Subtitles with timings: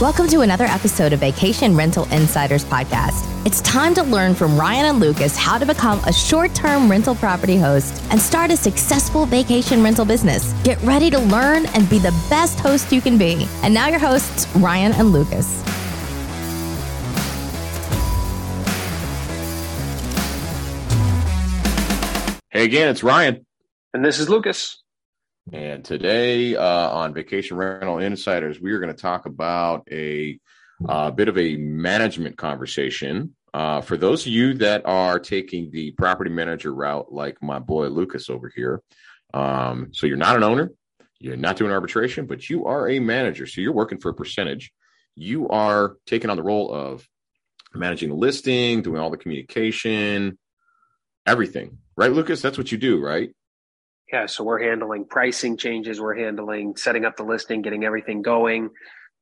[0.00, 3.26] Welcome to another episode of Vacation Rental Insiders Podcast.
[3.44, 7.16] It's time to learn from Ryan and Lucas how to become a short term rental
[7.16, 10.52] property host and start a successful vacation rental business.
[10.62, 13.48] Get ready to learn and be the best host you can be.
[13.64, 15.64] And now, your hosts, Ryan and Lucas.
[22.50, 23.44] Hey again, it's Ryan.
[23.92, 24.80] And this is Lucas.
[25.52, 30.38] And today uh, on Vacation Rental Insiders, we are going to talk about a
[30.86, 33.34] uh, bit of a management conversation.
[33.54, 37.88] Uh, for those of you that are taking the property manager route, like my boy
[37.88, 38.82] Lucas over here,
[39.32, 40.70] um, so you're not an owner,
[41.18, 43.46] you're not doing arbitration, but you are a manager.
[43.46, 44.70] So you're working for a percentage.
[45.14, 47.08] You are taking on the role of
[47.74, 50.38] managing the listing, doing all the communication,
[51.26, 51.78] everything.
[51.96, 52.42] Right, Lucas?
[52.42, 53.30] That's what you do, right?
[54.12, 58.70] Yeah, so we're handling pricing changes, we're handling setting up the listing, getting everything going,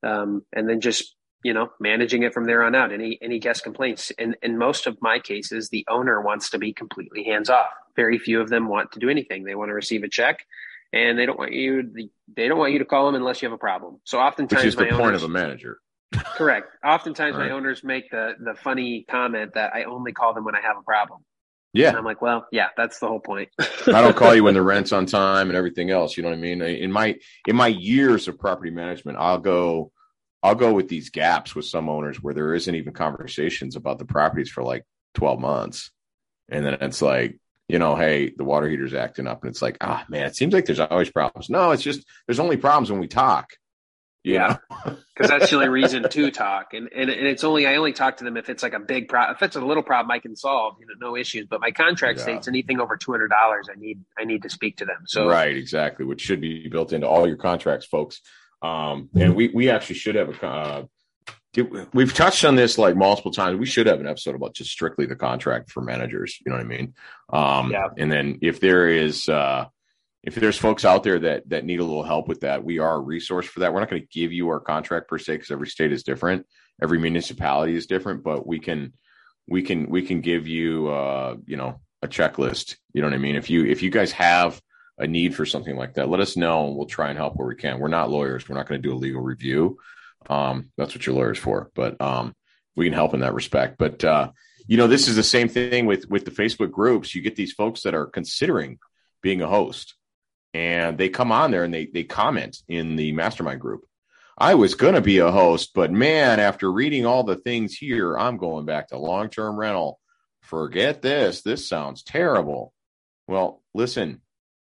[0.03, 2.93] um, and then just you know managing it from there on out.
[2.93, 6.73] Any any guest complaints, and in most of my cases, the owner wants to be
[6.73, 7.70] completely hands off.
[7.97, 9.45] Very few of them want to do anything.
[9.45, 10.47] They want to receive a check,
[10.93, 12.09] and they don't want you.
[12.37, 14.00] They don't want you to call them unless you have a problem.
[14.05, 15.78] So oftentimes, which is the point of a manager.
[16.37, 16.69] correct.
[16.84, 17.48] Oftentimes, right.
[17.48, 20.77] my owners make the the funny comment that I only call them when I have
[20.77, 21.25] a problem.
[21.77, 21.88] Yeah.
[21.88, 23.50] And I'm like, well, yeah, that's the whole point.
[23.58, 26.16] I don't call you when the rent's on time and everything else.
[26.16, 26.62] You know what I mean?
[26.62, 29.92] In my in my years of property management, I'll go
[30.42, 34.04] I'll go with these gaps with some owners where there isn't even conversations about the
[34.04, 35.91] properties for like 12 months.
[36.48, 37.38] And then it's like,
[37.69, 39.42] you know, hey, the water heater's acting up.
[39.42, 41.50] And it's like, ah, man, it seems like there's always problems.
[41.50, 43.50] No, it's just there's only problems when we talk.
[44.27, 47.92] Yeah, because that's the only reason to talk, and, and and it's only I only
[47.92, 49.36] talk to them if it's like a big problem.
[49.36, 51.46] If it's a little problem, I can solve, you know, no issues.
[51.48, 52.24] But my contract yeah.
[52.24, 55.04] states anything over two hundred dollars, I need I need to speak to them.
[55.06, 58.20] So right, exactly, which should be built into all your contracts, folks.
[58.62, 60.47] Um, and we we actually should have a.
[60.47, 60.84] Uh,
[61.94, 63.60] we've touched on this like multiple times.
[63.60, 66.36] We should have an episode about just strictly the contract for managers.
[66.44, 66.94] You know what I mean?
[67.32, 67.86] Um, yeah.
[67.97, 69.28] And then if there is.
[69.28, 69.66] Uh,
[70.26, 72.97] if there's folks out there that that need a little help with that, we are
[72.97, 73.72] a resource for that.
[73.72, 76.44] We're not going to give you our contract per se because every state is different,
[76.82, 78.92] every municipality is different, but we can
[79.47, 82.76] we can we can give you uh, you know a checklist.
[82.92, 83.36] You know what I mean?
[83.36, 84.60] If you if you guys have
[84.98, 87.47] a need for something like that, let us know and we'll try and help where
[87.47, 87.78] we can.
[87.78, 88.48] We're not lawyers.
[88.48, 89.78] We're not going to do a legal review.
[90.28, 92.34] Um, that's what your lawyer's for, but um,
[92.75, 93.78] we can help in that respect.
[93.78, 94.32] But uh,
[94.66, 97.15] you know, this is the same thing with with the Facebook groups.
[97.15, 98.81] You get these folks that are considering
[99.22, 99.94] being a host
[100.56, 103.84] and they come on there and they they comment in the mastermind group.
[104.39, 108.17] I was going to be a host, but man, after reading all the things here,
[108.17, 110.00] I'm going back to long term rental.
[110.41, 111.43] Forget this.
[111.43, 112.72] This sounds terrible.
[113.28, 114.22] Well, listen,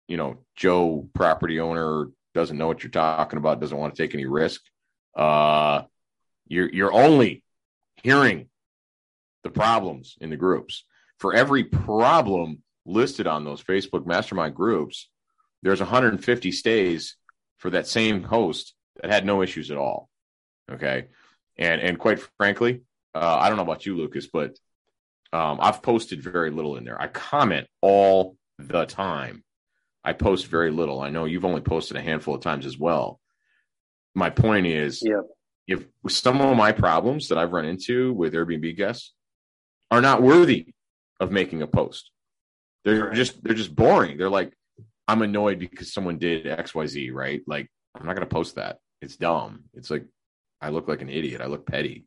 [0.08, 4.14] you know, Joe, property owner, doesn't know what you're talking about, doesn't want to take
[4.14, 4.60] any risk.
[5.16, 5.82] Uh,
[6.48, 7.42] you're you're only
[8.02, 8.48] hearing
[9.42, 10.84] the problems in the groups.
[11.18, 15.08] For every problem listed on those Facebook mastermind groups,
[15.62, 17.16] there's 150 stays
[17.58, 20.08] for that same host that had no issues at all.
[20.70, 21.06] Okay.
[21.56, 22.82] And, and quite frankly,
[23.14, 24.56] uh, I don't know about you, Lucas, but
[25.32, 27.00] um, I've posted very little in there.
[27.00, 29.44] I comment all the time.
[30.04, 31.00] I post very little.
[31.00, 33.20] I know you've only posted a handful of times as well.
[34.14, 35.24] My point is, yep.
[35.66, 39.12] if some of my problems that I've run into with Airbnb guests
[39.90, 40.72] are not worthy
[41.20, 42.10] of making a post,
[42.84, 43.14] they're right.
[43.14, 44.16] just they're just boring.
[44.16, 44.54] They're like
[45.08, 47.40] I'm annoyed because someone did XYZ, right?
[47.46, 48.78] Like, I'm not going to post that.
[49.00, 49.64] It's dumb.
[49.74, 50.04] It's like,
[50.60, 51.40] I look like an idiot.
[51.40, 52.04] I look petty.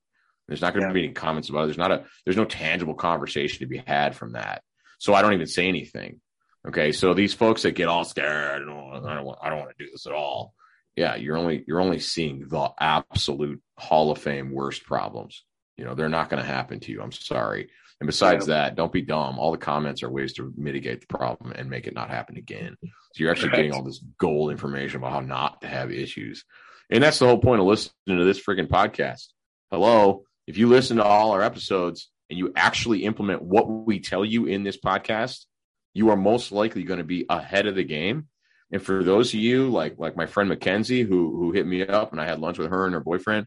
[0.48, 0.94] There's not going to yeah.
[0.94, 1.68] be any comments about it.
[1.68, 4.62] There's not a, there's no tangible conversation to be had from that.
[5.00, 6.22] So I don't even say anything.
[6.68, 6.92] Okay.
[6.92, 9.72] So these folks that get all scared, and oh, I don't want, I don't want
[9.76, 10.54] to do this at all.
[10.96, 11.16] Yeah.
[11.16, 15.44] You're only, you're only seeing the absolute hall of fame worst problems.
[15.78, 17.02] You know, they're not going to happen to you.
[17.02, 17.70] I'm sorry.
[18.02, 18.56] And besides yeah.
[18.56, 19.38] that, don't be dumb.
[19.38, 22.76] All the comments are ways to mitigate the problem and make it not happen again.
[22.82, 23.58] So you're actually right.
[23.58, 26.44] getting all this gold information about how not to have issues.
[26.90, 29.28] And that's the whole point of listening to this freaking podcast.
[29.70, 30.24] Hello.
[30.48, 34.48] If you listen to all our episodes and you actually implement what we tell you
[34.48, 35.46] in this podcast,
[35.94, 38.30] you are most likely going to be ahead of the game.
[38.72, 42.14] And for those of you like like my friend Mackenzie who who hit me up
[42.14, 43.46] and I had lunch with her and her boyfriend,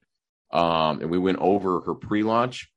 [0.52, 2.70] um, and we went over her pre-launch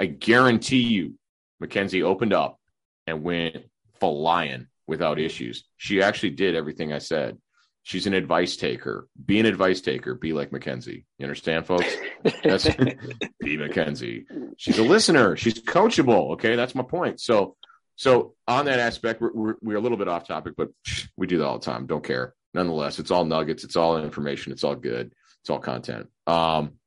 [0.00, 1.18] I guarantee you,
[1.60, 2.58] Mackenzie opened up
[3.06, 3.66] and went
[4.00, 5.62] flying without issues.
[5.76, 7.36] She actually did everything I said.
[7.82, 9.08] She's an advice taker.
[9.22, 10.14] Be an advice taker.
[10.14, 11.04] Be like Mackenzie.
[11.18, 11.94] You understand, folks?
[12.42, 12.66] That's
[13.40, 14.24] be Mackenzie.
[14.56, 15.36] She's a listener.
[15.36, 16.32] She's coachable.
[16.32, 17.20] Okay, that's my point.
[17.20, 17.56] So,
[17.96, 20.70] so on that aspect, we're, we're, we're a little bit off topic, but
[21.18, 21.86] we do that all the time.
[21.86, 22.34] Don't care.
[22.54, 23.64] Nonetheless, it's all nuggets.
[23.64, 24.52] It's all information.
[24.52, 25.12] It's all good.
[25.42, 26.08] It's all content.
[26.26, 26.79] Um,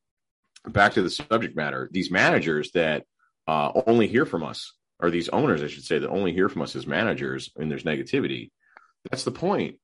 [0.68, 3.06] back to the subject matter, these managers that
[3.48, 6.62] uh, only hear from us, or these owners, I should say, that only hear from
[6.62, 8.52] us as managers, and there's negativity.
[9.10, 9.78] That's the point.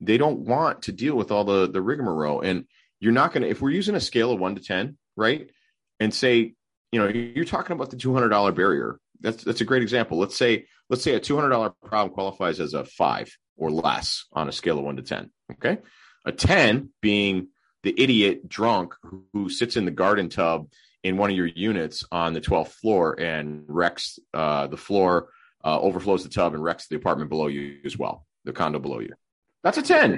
[0.00, 2.64] They don't want to deal with all the the rigmarole, and
[3.00, 3.48] you're not going to.
[3.48, 5.50] If we're using a scale of one to ten, right,
[5.98, 6.54] and say,
[6.92, 8.98] you know, you're talking about the two hundred dollar barrier.
[9.20, 10.18] That's that's a great example.
[10.18, 14.24] Let's say let's say a two hundred dollar problem qualifies as a five or less
[14.32, 15.30] on a scale of one to ten.
[15.52, 15.78] Okay,
[16.24, 17.48] a ten being
[17.82, 18.94] the idiot drunk
[19.32, 20.68] who sits in the garden tub
[21.02, 25.28] in one of your units on the 12th floor and wrecks uh, the floor,
[25.64, 29.00] uh, overflows the tub and wrecks the apartment below you as well, the condo below
[29.00, 29.14] you.
[29.62, 30.12] That's a 10.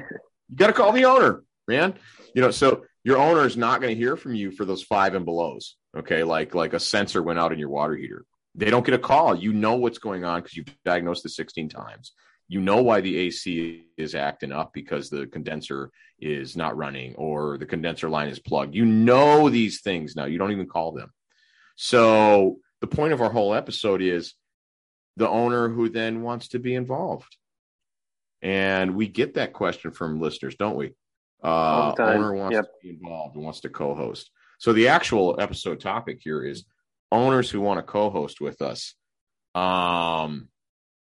[0.49, 1.95] You got to call the owner, man.
[2.35, 5.15] You know, so your owner is not going to hear from you for those five
[5.15, 5.77] and belows.
[5.97, 6.25] Okay.
[6.25, 8.25] Like, like a sensor went out in your water heater.
[8.55, 9.35] They don't get a call.
[9.35, 12.13] You know what's going on because you've diagnosed it 16 times
[12.53, 17.57] you know why the AC is acting up because the condenser is not running or
[17.57, 18.75] the condenser line is plugged.
[18.75, 20.27] You know these things now.
[20.27, 21.11] You don't even call them.
[21.77, 24.35] So the point of our whole episode is
[25.17, 27.35] the owner who then wants to be involved.
[28.43, 30.93] And we get that question from listeners, don't we?
[31.43, 32.65] Uh, owner wants yep.
[32.65, 34.31] to be involved and wants to co-host.
[34.59, 36.67] So the actual episode topic here is
[37.11, 38.95] owners who want to co-host with us.
[39.55, 40.49] Um,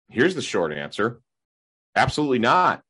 [0.08, 1.20] here's the short answer
[1.96, 2.82] Absolutely not.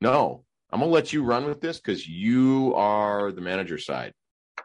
[0.00, 4.12] No, I'm to let you run with this because you are the manager side.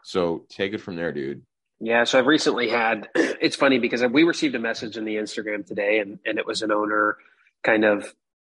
[0.02, 1.42] So take it from there, dude.
[1.80, 2.04] Yeah.
[2.04, 6.00] So I've recently had, it's funny because we received a message in the Instagram today
[6.00, 7.16] and, and it was an owner
[7.62, 8.12] kind of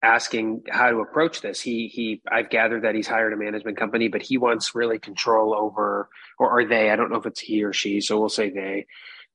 [0.02, 1.60] asking how to approach this.
[1.60, 5.54] He, he, I've gathered that he's hired a management company, but he wants really control
[5.54, 8.00] over, or are they, I don't know if it's he or she.
[8.00, 8.86] So we'll say they,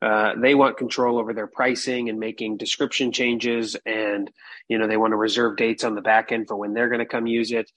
[0.04, 4.30] uh, they want control over their pricing and making description changes and
[4.68, 7.00] you know they want to reserve dates on the back end for when they're going
[7.00, 7.72] to come use it.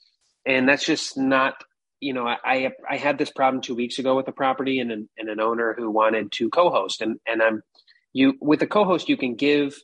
[0.45, 1.55] And that's just not
[2.01, 5.09] you know i i had this problem two weeks ago with a property and an,
[5.17, 7.01] and an owner who wanted to co-host.
[7.01, 7.63] And and i'm
[8.13, 9.77] you with a co-host you can give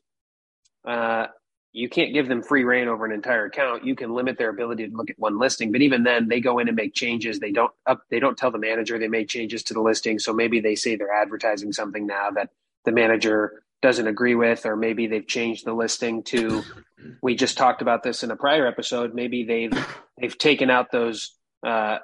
[0.86, 1.26] uh
[1.72, 3.84] you can't give them free rein over an entire account.
[3.84, 6.58] You can limit their ability to look at one listing, but even then, they go
[6.58, 7.40] in and make changes.
[7.40, 10.18] They don't up, they don't tell the manager they made changes to the listing.
[10.18, 12.50] So maybe they say they're advertising something now that
[12.84, 16.62] the manager doesn't agree with, or maybe they've changed the listing to.
[17.22, 19.14] We just talked about this in a prior episode.
[19.14, 19.72] Maybe they've
[20.20, 21.34] they've taken out those
[21.66, 21.98] uh,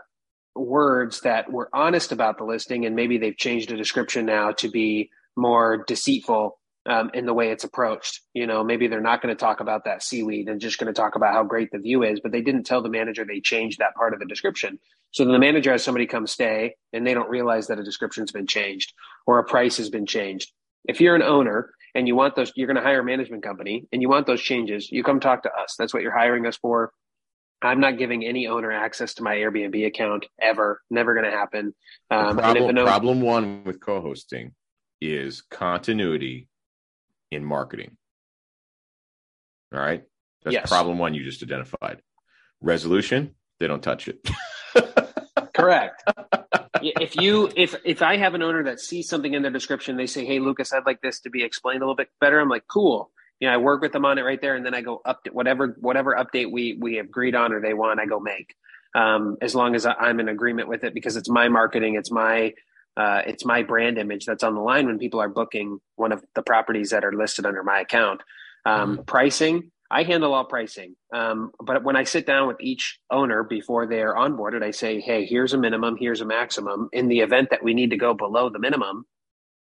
[0.55, 4.69] words that were honest about the listing, and maybe they've changed the description now to
[4.71, 8.23] be more deceitful um, in the way it's approached.
[8.33, 10.99] You know, maybe they're not going to talk about that seaweed and just going to
[10.99, 13.79] talk about how great the view is, but they didn't tell the manager they changed
[13.79, 14.79] that part of the description.
[15.11, 18.33] So then the manager has somebody come stay and they don't realize that a description's
[18.33, 18.95] been changed
[19.27, 20.51] or a price has been changed.
[20.87, 23.87] If you're an owner and you want those, you're going to hire a management company
[23.93, 25.77] and you want those changes, you come talk to us.
[25.79, 26.93] That's what you're hiring us for.
[27.61, 30.81] I'm not giving any owner access to my Airbnb account ever.
[30.91, 31.75] Never going to happen.
[32.11, 34.53] Um, problem, problem one with co-hosting
[35.01, 36.48] is continuity
[37.31, 37.97] in marketing.
[39.73, 40.03] All right.
[40.45, 40.69] That's yes.
[40.69, 42.01] problem one you just identified.
[42.61, 44.29] Resolution, they don't touch it.
[45.55, 46.03] Correct.
[46.81, 50.07] if you if if I have an owner that sees something in their description, they
[50.07, 52.67] say, "Hey, Lucas, I'd like this to be explained a little bit better." I'm like,
[52.69, 53.11] "Cool."
[53.41, 55.33] You know, I work with them on it right there, and then I go update
[55.33, 58.01] whatever whatever update we we agreed on or they want.
[58.01, 58.55] I go make
[58.95, 62.55] um, as long as I'm in agreement with it because it's my marketing, it's my
[62.99, 66.23] uh, it's my brand image that's on the line when people are booking one of
[66.35, 68.23] the properties that are listed under my account.
[68.67, 69.03] Um, mm-hmm.
[69.05, 70.97] Pricing, I handle all pricing.
[71.15, 75.25] Um, but when I sit down with each owner before they're onboarded, I say, hey,
[75.25, 76.89] here's a minimum, here's a maximum.
[76.93, 79.07] In the event that we need to go below the minimum,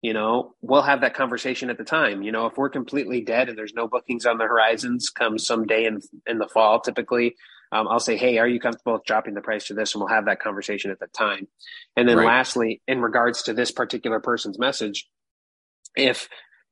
[0.00, 2.22] you know, we'll have that conversation at the time.
[2.22, 5.66] You know, if we're completely dead and there's no bookings on the horizons come some
[5.66, 7.36] day in in the fall, typically
[7.72, 9.94] um, I'll say, hey, are you comfortable with dropping the price to this?
[9.94, 11.48] And we'll have that conversation at the time.
[11.96, 12.26] And then right.
[12.26, 15.08] lastly, in regards to this particular person's message,
[15.96, 16.28] if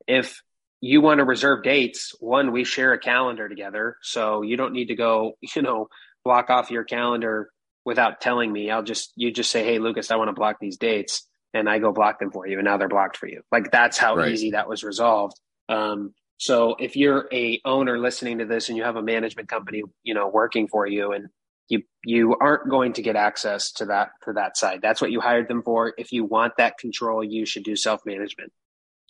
[0.06, 0.42] if
[0.80, 3.96] you want to reserve dates, one, we share a calendar together.
[4.02, 5.88] So you don't need to go, you know,
[6.24, 7.50] block off your calendar
[7.84, 8.70] without telling me.
[8.70, 11.26] I'll just you just say, Hey, Lucas, I want to block these dates.
[11.52, 12.58] And I go block them for you.
[12.58, 13.42] And now they're blocked for you.
[13.52, 14.32] Like that's how right.
[14.32, 15.38] easy that was resolved.
[15.68, 19.82] Um, so if you're a owner listening to this and you have a management company,
[20.02, 21.28] you know, working for you and
[21.68, 24.80] you you aren't going to get access to that to that side.
[24.82, 25.94] That's what you hired them for.
[25.96, 28.52] If you want that control, you should do self-management.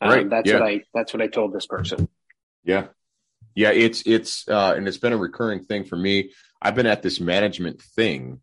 [0.00, 0.30] Um, right.
[0.30, 0.60] That's yeah.
[0.60, 2.08] what I that's what I told this person.
[2.62, 2.86] Yeah.
[3.54, 6.32] Yeah, it's it's uh and it's been a recurring thing for me.
[6.60, 8.40] I've been at this management thing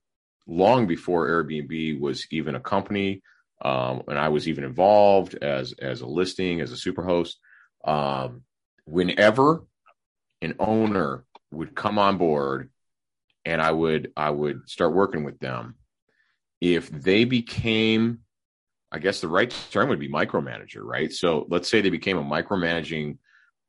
[0.48, 3.22] long before Airbnb was even a company.
[3.64, 7.36] Um, and I was even involved as as a listing, as a superhost.
[7.86, 8.44] Um,
[8.92, 9.64] whenever
[10.42, 12.70] an owner would come on board
[13.46, 15.76] and I would I would start working with them,
[16.60, 18.20] if they became
[18.92, 21.12] I guess the right term would be micromanager, right?
[21.12, 23.18] So let's say they became a micromanaging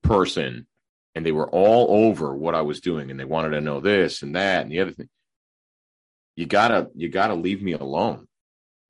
[0.03, 0.67] person
[1.15, 4.23] and they were all over what I was doing and they wanted to know this
[4.23, 5.09] and that and the other thing.
[6.35, 8.27] You gotta, you gotta leave me alone.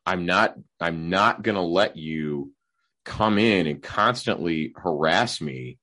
[0.07, 2.53] I'm not, I'm not to let you
[3.05, 5.77] come in and constantly harass me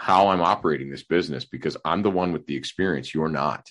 [0.00, 3.12] how I'm operating this business because I'm the one with the experience.
[3.12, 3.68] You're not.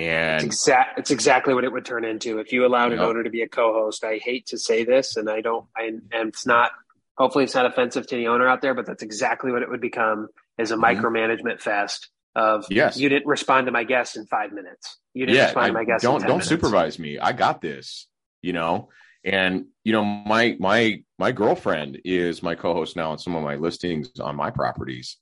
[0.00, 3.22] And it's, exact, it's exactly what it would turn into if you allowed an owner
[3.22, 4.02] to be a co-host.
[4.02, 6.72] I hate to say this, and I don't, I, and it's not.
[7.16, 9.80] Hopefully, it's not offensive to the owner out there, but that's exactly what it would
[9.80, 10.26] become:
[10.58, 10.84] is a mm-hmm.
[10.84, 12.98] micromanagement fest of yes.
[12.98, 14.98] You didn't respond to my guest in five minutes.
[15.12, 16.02] You didn't yeah, respond I, to my guest.
[16.02, 16.48] Don't don't minutes.
[16.48, 17.20] supervise me.
[17.20, 18.08] I got this.
[18.42, 18.88] You know,
[19.24, 23.54] and you know my my my girlfriend is my co-host now on some of my
[23.54, 25.18] listings on my properties,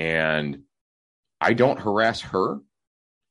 [0.00, 0.62] and
[1.42, 2.58] I don't harass her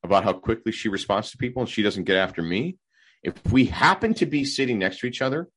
[0.04, 2.78] about how quickly she responds to people and she doesn't get after me.
[3.24, 5.50] If we happen to be sitting next to each other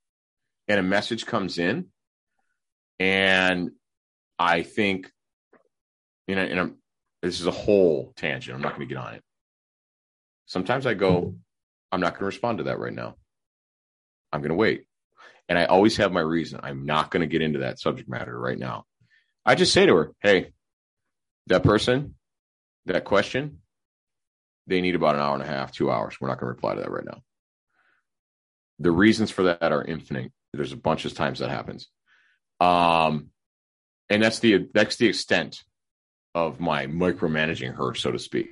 [0.69, 1.89] and a message comes in,
[2.99, 3.73] and
[4.39, 5.13] I think,
[6.27, 6.71] in a, in a
[7.21, 8.57] this is a whole tangent.
[8.57, 9.23] I'm not going to get on it.
[10.47, 11.35] Sometimes I go,
[11.93, 13.17] I'm not going to respond to that right now.
[14.33, 14.87] I'm going to wait.
[15.49, 16.61] And I always have my reason.
[16.63, 18.87] I'm not going to get into that subject matter right now.
[19.45, 20.53] I just say to her, hey,
[21.47, 22.15] that person,
[22.87, 23.59] that question,
[24.67, 26.21] they need about an hour and a half, two hours.
[26.21, 27.23] We're not going to reply to that right now.
[28.79, 30.33] The reasons for that are infinite.
[30.53, 31.89] There's a bunch of times that happens.
[32.61, 33.29] Um,
[34.09, 35.63] and that's the that's the extent
[36.35, 38.49] of my micromanaging her, so to speak.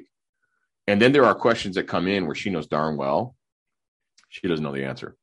[0.86, 3.36] And then there are questions that come in where she knows darn well
[4.30, 5.16] she doesn't know the answer.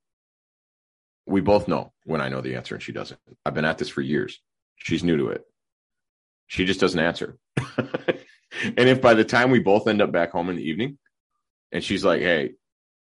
[1.26, 3.20] We both know when I know the answer and she doesn't.
[3.46, 4.40] I've been at this for years.
[4.76, 5.44] She's new to it.
[6.48, 7.38] She just doesn't answer.
[7.78, 10.98] and if by the time we both end up back home in the evening
[11.72, 12.54] and she's like, hey,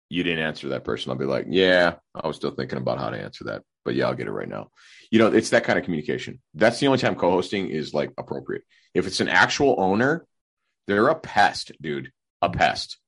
[0.08, 3.10] you didn't answer that person, I'll be like, yeah, I was still thinking about how
[3.10, 3.62] to answer that.
[3.84, 4.70] But yeah, I'll get it right now.
[5.10, 6.40] You know, it's that kind of communication.
[6.54, 8.62] That's the only time co hosting is like appropriate.
[8.94, 10.26] If it's an actual owner,
[10.86, 12.12] they're a pest, dude.
[12.42, 12.98] A pest.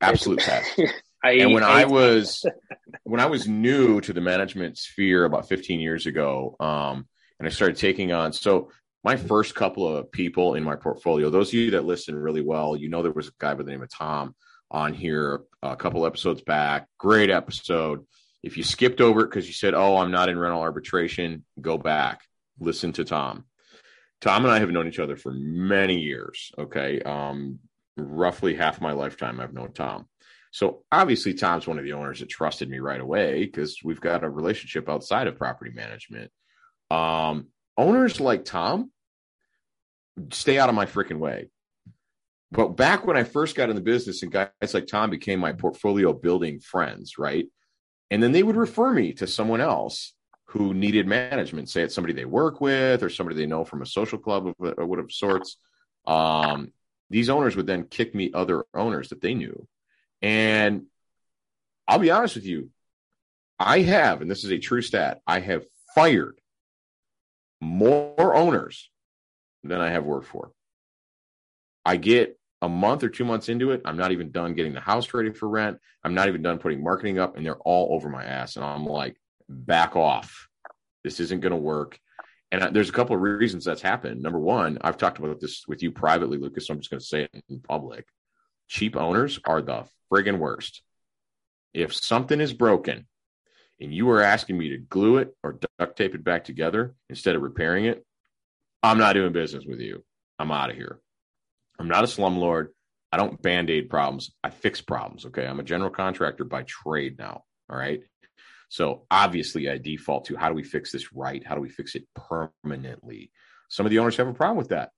[0.00, 0.80] Absolute pest.
[1.24, 2.44] I, and when I, I was
[3.04, 7.06] when I was new to the management sphere about 15 years ago, um,
[7.38, 8.70] and I started taking on so
[9.06, 12.74] my first couple of people in my portfolio, those of you that listen really well,
[12.74, 14.34] you know there was a guy by the name of Tom
[14.68, 16.88] on here a couple episodes back.
[16.98, 18.04] Great episode.
[18.42, 21.78] If you skipped over it because you said, "Oh, I'm not in rental arbitration," go
[21.78, 22.22] back,
[22.58, 23.44] listen to Tom.
[24.20, 26.50] Tom and I have known each other for many years.
[26.58, 27.60] Okay, um,
[27.96, 30.08] roughly half my lifetime I've known Tom.
[30.50, 34.24] So obviously, Tom's one of the owners that trusted me right away because we've got
[34.24, 36.32] a relationship outside of property management.
[36.90, 38.90] Um, owners like Tom
[40.30, 41.50] stay out of my freaking way.
[42.52, 45.52] But back when I first got in the business and guys like Tom became my
[45.52, 47.46] portfolio building friends, right?
[48.10, 50.14] And then they would refer me to someone else
[50.46, 53.86] who needed management, say it's somebody they work with or somebody they know from a
[53.86, 55.56] social club of, of, of sorts.
[56.06, 56.72] Um,
[57.10, 59.66] these owners would then kick me other owners that they knew.
[60.22, 60.86] And
[61.88, 62.70] I'll be honest with you,
[63.58, 66.40] I have, and this is a true stat, I have fired
[67.60, 68.90] more owners
[69.68, 70.52] than I have worked for.
[71.84, 73.82] I get a month or two months into it.
[73.84, 75.78] I'm not even done getting the house ready for rent.
[76.02, 78.56] I'm not even done putting marketing up, and they're all over my ass.
[78.56, 79.16] And I'm like,
[79.48, 80.48] back off.
[81.04, 81.98] This isn't going to work.
[82.52, 84.22] And there's a couple of reasons that's happened.
[84.22, 86.66] Number one, I've talked about this with you privately, Lucas.
[86.66, 88.06] So I'm just going to say it in public.
[88.68, 90.82] Cheap owners are the friggin' worst.
[91.74, 93.06] If something is broken
[93.80, 97.36] and you are asking me to glue it or duct tape it back together instead
[97.36, 98.05] of repairing it,
[98.86, 100.04] I'm not doing business with you.
[100.38, 101.00] I'm out of here.
[101.78, 102.68] I'm not a slumlord.
[103.10, 104.32] I don't band aid problems.
[104.44, 105.26] I fix problems.
[105.26, 105.46] Okay.
[105.46, 107.42] I'm a general contractor by trade now.
[107.68, 108.02] All right.
[108.68, 111.44] So obviously, I default to how do we fix this right?
[111.44, 113.32] How do we fix it permanently?
[113.68, 114.90] Some of the owners have a problem with that.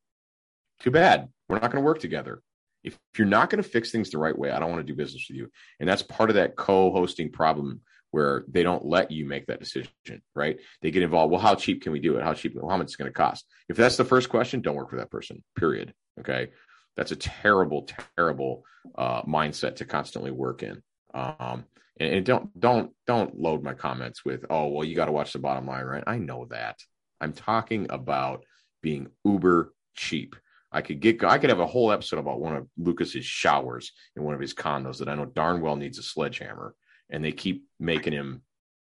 [0.80, 1.28] Too bad.
[1.48, 2.42] We're not going to work together.
[2.84, 4.96] If you're not going to fix things the right way, I don't want to do
[4.96, 5.50] business with you.
[5.80, 7.80] And that's part of that co hosting problem
[8.10, 9.90] where they don't let you make that decision,
[10.34, 10.58] right?
[10.82, 11.30] They get involved.
[11.30, 12.22] Well, how cheap can we do it?
[12.22, 12.56] How cheap?
[12.60, 13.46] How much is going to cost?
[13.68, 15.42] If that's the first question, don't work for that person.
[15.56, 15.92] Period.
[16.20, 16.48] Okay,
[16.96, 18.64] that's a terrible, terrible
[18.96, 20.82] uh, mindset to constantly work in.
[21.14, 21.64] Um,
[22.00, 25.32] and, and don't don't don't load my comments with, oh, well, you got to watch
[25.32, 26.04] the bottom line, right?
[26.06, 26.76] I know that.
[27.20, 28.44] I'm talking about
[28.82, 30.36] being uber cheap.
[30.70, 34.22] I could get I could have a whole episode about one of Lucas's showers in
[34.22, 36.74] one of his condos that I know darn well needs a sledgehammer
[37.10, 38.42] and they keep making him.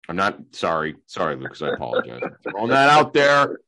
[0.09, 1.61] I'm not sorry, sorry, Lucas.
[1.61, 2.21] I apologize.
[2.43, 3.59] throwing that out there.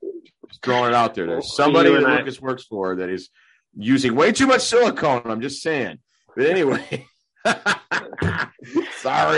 [0.48, 1.28] Just throwing it out there.
[1.28, 2.18] There's somebody that I...
[2.18, 3.30] Lucas works for that is
[3.74, 5.24] using way too much silicone.
[5.26, 6.00] I'm just saying.
[6.36, 7.08] But anyway,
[7.46, 7.64] sorry.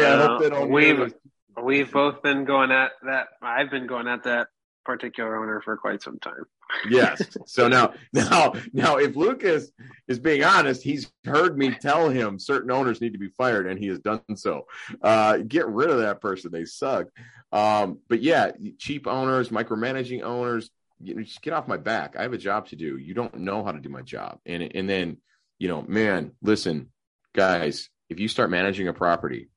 [0.05, 0.71] I hope they don't.
[0.71, 1.13] We've
[1.61, 3.27] We've both been going at that.
[3.41, 4.47] I've been going at that
[4.87, 6.45] particular owner for quite some time.
[6.89, 7.21] yes.
[7.45, 9.69] So now, now, now, if Lucas
[10.07, 13.77] is being honest, he's heard me tell him certain owners need to be fired, and
[13.77, 14.65] he has done so.
[15.01, 17.07] Uh, get rid of that person; they suck.
[17.51, 22.15] Um, but yeah, cheap owners, micromanaging owners, you know, just get off my back.
[22.17, 22.97] I have a job to do.
[22.97, 25.17] You don't know how to do my job, and and then
[25.59, 26.89] you know, man, listen,
[27.35, 29.49] guys, if you start managing a property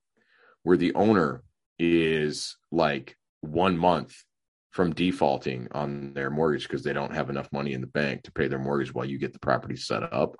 [0.64, 1.42] where the owner
[1.78, 4.24] is like one month
[4.70, 8.32] from defaulting on their mortgage because they don't have enough money in the bank to
[8.32, 10.36] pay their mortgage while you get the property set up,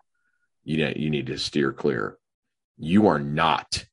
[0.65, 2.17] you know, you need to steer clear.
[2.79, 3.85] You are not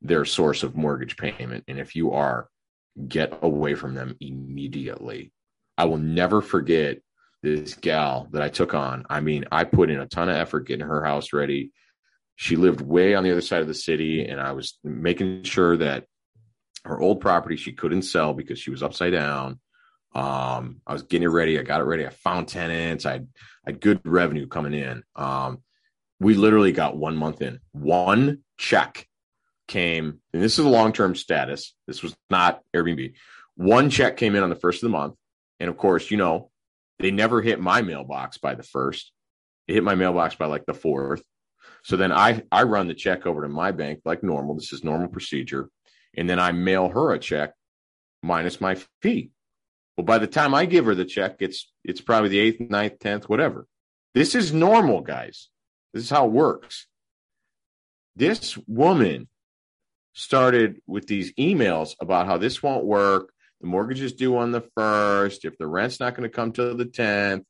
[0.00, 1.64] their source of mortgage payment.
[1.68, 2.48] And if you are,
[3.08, 5.32] get away from them immediately.
[5.76, 6.98] I will never forget
[7.42, 9.04] this gal that I took on.
[9.10, 11.72] I mean, I put in a ton of effort getting her house ready.
[12.36, 15.76] She lived way on the other side of the city, and I was making sure
[15.76, 16.06] that
[16.84, 19.60] her old property she couldn't sell because she was upside down.
[20.14, 21.58] Um, I was getting it ready.
[21.58, 22.06] I got it ready.
[22.06, 23.06] I found tenants.
[23.06, 23.20] I
[23.64, 25.02] had, good revenue coming in.
[25.16, 25.62] Um,
[26.20, 27.60] we literally got one month in.
[27.72, 29.06] One check
[29.68, 31.74] came, and this is a long term status.
[31.86, 33.14] This was not Airbnb.
[33.56, 35.14] One check came in on the first of the month.
[35.60, 36.50] And of course, you know,
[36.98, 39.12] they never hit my mailbox by the first.
[39.68, 41.22] It hit my mailbox by like the fourth.
[41.84, 44.54] So then I I run the check over to my bank like normal.
[44.54, 45.68] This is normal procedure,
[46.16, 47.54] and then I mail her a check
[48.22, 49.30] minus my fee.
[50.02, 52.98] Well, by the time I give her the check, it's it's probably the eighth, ninth,
[52.98, 53.68] tenth, whatever.
[54.14, 55.48] This is normal, guys.
[55.94, 56.88] This is how it works.
[58.16, 59.28] This woman
[60.12, 63.32] started with these emails about how this won't work.
[63.60, 65.44] The mortgage is due on the first.
[65.44, 67.44] If the rent's not going to come till the tenth,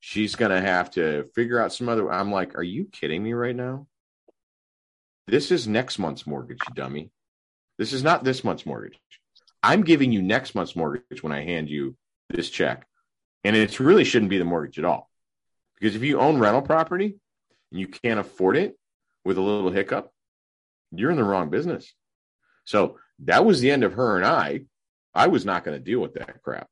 [0.00, 2.10] she's going to have to figure out some other.
[2.10, 3.86] I'm like, are you kidding me right now?
[5.26, 7.10] This is next month's mortgage, dummy.
[7.76, 8.98] This is not this month's mortgage.
[9.62, 11.96] I'm giving you next month's mortgage when I hand you
[12.30, 12.86] this check.
[13.44, 15.10] And it really shouldn't be the mortgage at all.
[15.78, 17.18] Because if you own rental property
[17.70, 18.76] and you can't afford it
[19.24, 20.12] with a little hiccup,
[20.90, 21.92] you're in the wrong business.
[22.64, 24.62] So that was the end of her and I.
[25.14, 26.68] I was not going to deal with that crap.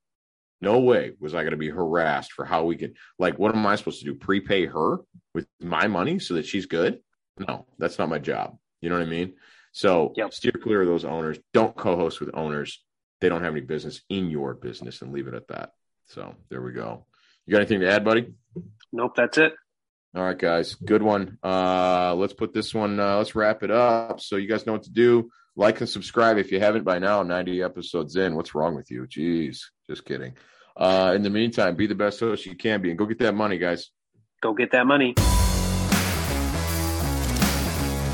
[0.61, 3.67] No way was I going to be harassed for how we could, like, what am
[3.67, 4.15] I supposed to do?
[4.15, 4.99] Prepay her
[5.35, 7.01] with my money so that she's good?
[7.39, 8.57] No, that's not my job.
[8.81, 9.35] You know what I mean?
[9.77, 10.33] So yep.
[10.33, 11.39] steer clear of those owners.
[11.53, 12.83] Don't co-host with owners.
[13.21, 15.73] They don't have any business in your business and leave it at that.
[16.07, 17.05] So there we go.
[17.45, 18.33] You got anything to add, buddy?
[18.91, 19.53] Nope, that's it.
[20.15, 20.77] All right, guys.
[20.77, 21.37] Good one.
[21.45, 24.23] Uh, let's put this one, uh, let's wrap it up.
[24.23, 25.29] So you guys know what to do.
[25.57, 27.23] Like and subscribe if you haven't by now.
[27.23, 28.35] 90 episodes in.
[28.35, 29.03] What's wrong with you?
[29.03, 29.59] Jeez.
[29.91, 30.39] Just kidding.
[30.75, 33.35] Uh, in the meantime, be the best host you can be and go get that
[33.35, 33.91] money, guys.
[34.41, 35.15] Go get that money.